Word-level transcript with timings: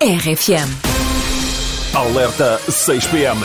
RFM. 0.00 0.70
Alerta 1.92 2.60
6 2.70 3.06
PM. 3.08 3.40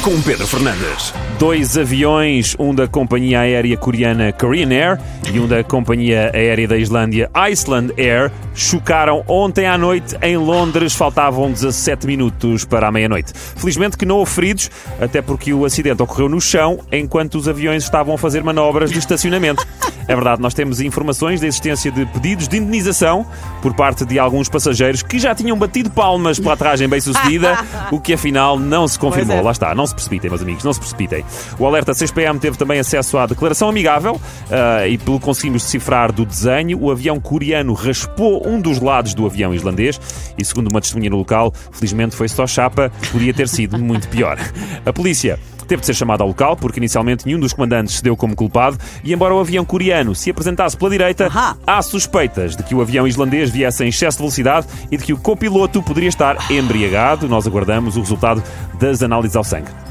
Com 0.00 0.22
Pedro 0.22 0.46
Fernandes. 0.46 1.12
Dois 1.40 1.76
aviões, 1.76 2.54
um 2.56 2.72
da 2.72 2.86
companhia 2.86 3.40
aérea 3.40 3.76
coreana 3.76 4.32
Korean 4.32 4.68
Air 4.68 5.00
e 5.32 5.40
um 5.40 5.48
da 5.48 5.64
companhia 5.64 6.30
aérea 6.32 6.68
da 6.68 6.76
Islândia 6.76 7.28
Iceland 7.34 7.92
Air, 7.98 8.30
chocaram 8.54 9.24
ontem 9.26 9.66
à 9.66 9.76
noite 9.76 10.16
em 10.22 10.36
Londres. 10.36 10.94
Faltavam 10.94 11.50
17 11.50 12.06
minutos 12.06 12.64
para 12.64 12.86
a 12.86 12.92
meia-noite. 12.92 13.32
Felizmente 13.34 13.96
que 13.96 14.06
não 14.06 14.18
houve 14.18 14.30
feridos, 14.30 14.70
até 15.00 15.20
porque 15.20 15.52
o 15.52 15.64
acidente 15.64 16.00
ocorreu 16.00 16.28
no 16.28 16.40
chão 16.40 16.78
enquanto 16.92 17.34
os 17.34 17.48
aviões 17.48 17.82
estavam 17.82 18.14
a 18.14 18.18
fazer 18.18 18.44
manobras 18.44 18.92
de 18.92 19.00
estacionamento. 19.00 19.66
É 20.10 20.14
verdade, 20.16 20.42
nós 20.42 20.52
temos 20.52 20.80
informações 20.80 21.40
da 21.40 21.46
existência 21.46 21.88
de 21.88 22.04
pedidos 22.04 22.48
de 22.48 22.56
indenização 22.56 23.24
por 23.62 23.72
parte 23.74 24.04
de 24.04 24.18
alguns 24.18 24.48
passageiros 24.48 25.04
que 25.04 25.20
já 25.20 25.36
tinham 25.36 25.56
batido 25.56 25.88
palmas 25.88 26.40
pela 26.40 26.54
aterragem 26.54 26.88
bem 26.88 27.00
sucedida, 27.00 27.56
o 27.92 28.00
que 28.00 28.14
afinal 28.14 28.58
não 28.58 28.88
se 28.88 28.98
confirmou. 28.98 29.36
É. 29.36 29.40
Lá 29.40 29.52
está, 29.52 29.72
não 29.72 29.86
se 29.86 29.94
precipitem, 29.94 30.28
meus 30.28 30.42
amigos, 30.42 30.64
não 30.64 30.72
se 30.72 30.80
precipitem. 30.80 31.24
O 31.60 31.64
alerta 31.64 31.92
6PM 31.92 32.40
teve 32.40 32.58
também 32.58 32.80
acesso 32.80 33.18
à 33.18 33.26
declaração 33.26 33.68
amigável 33.68 34.20
ah, 34.50 34.84
e, 34.84 34.98
pelo 34.98 35.20
que 35.20 35.26
conseguimos 35.26 35.62
decifrar 35.62 36.10
do 36.10 36.26
desenho, 36.26 36.76
o 36.80 36.90
avião 36.90 37.20
coreano 37.20 37.72
raspou 37.72 38.44
um 38.44 38.60
dos 38.60 38.80
lados 38.80 39.14
do 39.14 39.24
avião 39.24 39.54
islandês 39.54 40.00
e, 40.36 40.44
segundo 40.44 40.72
uma 40.72 40.80
testemunha 40.80 41.10
no 41.10 41.18
local, 41.18 41.54
felizmente 41.70 42.16
foi 42.16 42.26
só 42.26 42.48
chapa, 42.48 42.90
podia 43.12 43.32
ter 43.32 43.46
sido 43.46 43.78
muito 43.78 44.08
pior. 44.08 44.36
A 44.84 44.92
polícia 44.92 45.38
teve 45.70 45.80
de 45.80 45.86
ser 45.86 45.94
chamada 45.94 46.24
ao 46.24 46.28
local, 46.28 46.56
porque 46.56 46.80
inicialmente 46.80 47.24
nenhum 47.24 47.38
dos 47.38 47.52
comandantes 47.52 47.94
se 47.94 48.02
deu 48.02 48.16
como 48.16 48.34
culpado, 48.34 48.76
e 49.04 49.12
embora 49.12 49.32
o 49.32 49.38
avião 49.38 49.64
coreano 49.64 50.16
se 50.16 50.30
apresentasse 50.30 50.76
pela 50.76 50.90
direita, 50.90 51.26
Ahá. 51.26 51.56
há 51.64 51.80
suspeitas 51.80 52.56
de 52.56 52.64
que 52.64 52.74
o 52.74 52.80
avião 52.80 53.06
islandês 53.06 53.50
viesse 53.50 53.84
em 53.84 53.88
excesso 53.88 54.16
de 54.18 54.22
velocidade 54.22 54.66
e 54.90 54.96
de 54.96 55.04
que 55.04 55.12
o 55.12 55.18
copiloto 55.18 55.80
poderia 55.80 56.08
estar 56.08 56.50
embriagado. 56.50 57.28
Nós 57.28 57.46
aguardamos 57.46 57.96
o 57.96 58.00
resultado 58.00 58.42
das 58.80 59.00
análises 59.00 59.36
ao 59.36 59.44
sangue. 59.44 59.89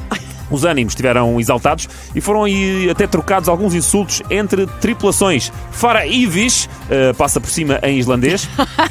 Os 0.49 0.63
ânimos 0.63 0.91
estiveram 0.91 1.39
exaltados 1.39 1.87
e 2.15 2.21
foram 2.21 2.43
aí 2.43 2.89
até 2.89 3.07
trocados 3.07 3.49
alguns 3.49 3.73
insultos 3.73 4.21
entre 4.29 4.65
tripulações. 4.79 5.51
Fara 5.71 6.05
Ivis, 6.05 6.69
eh, 6.89 7.13
passa 7.13 7.39
por 7.39 7.49
cima 7.49 7.79
em 7.83 7.97
islandês. 7.97 8.47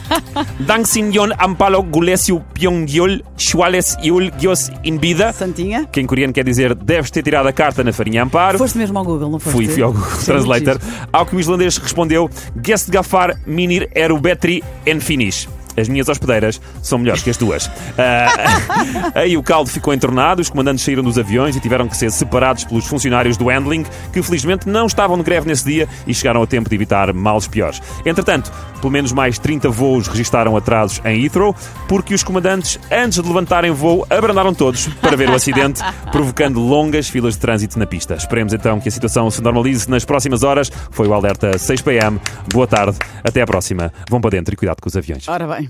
Dangsinyon 0.60 1.30
Ampalo 1.38 1.82
Gulesio 1.82 2.44
Pyongyol 2.54 3.20
Shuales 3.36 3.96
Yul 4.02 4.30
Gyos 4.38 4.70
Inbida. 4.84 5.32
Santinha? 5.32 5.86
Que 5.86 6.00
em 6.00 6.06
coreano 6.06 6.32
quer 6.32 6.44
dizer 6.44 6.74
deves 6.74 7.10
ter 7.10 7.22
tirado 7.22 7.46
a 7.46 7.52
carta 7.52 7.82
na 7.82 7.92
farinha 7.92 8.22
Amparo. 8.22 8.58
Foste 8.58 8.78
mesmo 8.78 8.98
ao 8.98 9.04
Google, 9.04 9.30
não 9.30 9.38
foste? 9.38 9.56
Fui, 9.56 9.68
fui 9.68 9.82
ao 9.82 9.92
Google 9.92 10.18
Translator. 10.24 10.78
Ao 11.12 11.26
que 11.26 11.36
o 11.36 11.40
islandês 11.40 11.76
respondeu: 11.78 12.30
Guest 12.56 12.90
Gafar 12.90 13.38
Minir 13.46 13.90
Erubetri 13.94 14.62
en 14.86 15.00
Finish. 15.00 15.57
As 15.78 15.88
minhas 15.88 16.08
hospedeiras 16.08 16.60
são 16.82 16.98
melhores 16.98 17.22
que 17.22 17.30
as 17.30 17.36
tuas. 17.36 17.70
Ah, 18.00 19.12
aí 19.14 19.36
o 19.36 19.42
caldo 19.42 19.68
ficou 19.68 19.92
entornado, 19.92 20.40
os 20.40 20.48
comandantes 20.48 20.84
saíram 20.84 21.02
dos 21.02 21.18
aviões 21.18 21.56
e 21.56 21.60
tiveram 21.60 21.88
que 21.88 21.96
ser 21.96 22.10
separados 22.10 22.64
pelos 22.64 22.86
funcionários 22.86 23.36
do 23.36 23.48
handling, 23.48 23.84
que 24.12 24.22
felizmente 24.22 24.68
não 24.68 24.86
estavam 24.86 25.16
de 25.16 25.24
greve 25.24 25.48
nesse 25.48 25.64
dia 25.64 25.88
e 26.06 26.14
chegaram 26.14 26.42
a 26.42 26.46
tempo 26.46 26.68
de 26.68 26.74
evitar 26.74 27.12
males 27.12 27.46
piores. 27.46 27.82
Entretanto, 28.06 28.52
pelo 28.80 28.92
menos 28.92 29.12
mais 29.12 29.38
30 29.38 29.68
voos 29.68 30.06
registaram 30.08 30.56
atrasos 30.56 31.00
em 31.04 31.24
Heathrow, 31.24 31.54
porque 31.86 32.14
os 32.14 32.22
comandantes, 32.22 32.78
antes 32.90 33.20
de 33.20 33.28
levantarem 33.28 33.70
voo, 33.70 34.06
abrandaram 34.08 34.54
todos 34.54 34.86
para 35.00 35.16
ver 35.16 35.28
o 35.28 35.34
acidente, 35.34 35.80
provocando 36.10 36.60
longas 36.60 37.08
filas 37.08 37.34
de 37.34 37.40
trânsito 37.40 37.78
na 37.78 37.86
pista. 37.86 38.14
Esperemos 38.14 38.52
então 38.52 38.80
que 38.80 38.88
a 38.88 38.92
situação 38.92 39.30
se 39.30 39.42
normalize 39.42 39.90
nas 39.90 40.04
próximas 40.04 40.42
horas. 40.42 40.70
Foi 40.90 41.06
o 41.06 41.14
alerta 41.14 41.58
6 41.58 41.82
PM. 41.82 42.20
Boa 42.52 42.66
tarde, 42.66 42.98
até 43.22 43.42
à 43.42 43.46
próxima. 43.46 43.92
Vão 44.08 44.20
para 44.20 44.30
dentro 44.30 44.54
e 44.54 44.56
cuidado 44.56 44.80
com 44.80 44.88
os 44.88 44.96
aviões. 44.96 45.28
Ora 45.28 45.46
bem. 45.46 45.67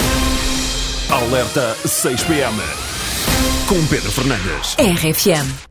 Alerta 1.11 1.77
6 1.85 2.23
PM. 2.25 2.61
Com 3.67 3.87
Pedro 3.87 4.11
Fernandes. 4.13 4.77
RFM. 4.79 5.68